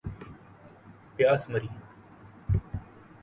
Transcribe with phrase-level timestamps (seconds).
[1.15, 1.69] پیاس مری